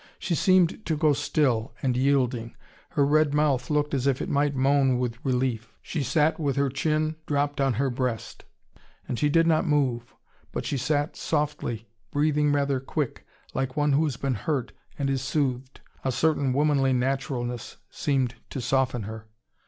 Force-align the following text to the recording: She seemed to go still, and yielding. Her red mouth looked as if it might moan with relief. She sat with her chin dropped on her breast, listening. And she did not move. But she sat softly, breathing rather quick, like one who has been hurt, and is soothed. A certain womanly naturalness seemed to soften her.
She 0.17 0.33
seemed 0.33 0.83
to 0.87 0.97
go 0.97 1.13
still, 1.13 1.75
and 1.83 1.95
yielding. 1.95 2.55
Her 2.89 3.05
red 3.05 3.35
mouth 3.35 3.69
looked 3.69 3.93
as 3.93 4.07
if 4.07 4.19
it 4.19 4.29
might 4.29 4.55
moan 4.55 4.97
with 4.97 5.23
relief. 5.23 5.75
She 5.79 6.01
sat 6.01 6.39
with 6.39 6.55
her 6.55 6.69
chin 6.69 7.17
dropped 7.27 7.61
on 7.61 7.73
her 7.73 7.91
breast, 7.91 8.43
listening. 8.79 9.03
And 9.07 9.19
she 9.19 9.29
did 9.29 9.45
not 9.45 9.67
move. 9.67 10.15
But 10.51 10.65
she 10.65 10.75
sat 10.77 11.15
softly, 11.15 11.87
breathing 12.09 12.51
rather 12.51 12.79
quick, 12.79 13.27
like 13.53 13.77
one 13.77 13.91
who 13.93 14.03
has 14.05 14.17
been 14.17 14.33
hurt, 14.33 14.71
and 14.97 15.07
is 15.07 15.21
soothed. 15.21 15.81
A 16.03 16.11
certain 16.11 16.51
womanly 16.51 16.93
naturalness 16.93 17.77
seemed 17.91 18.33
to 18.49 18.59
soften 18.59 19.03
her. 19.03 19.27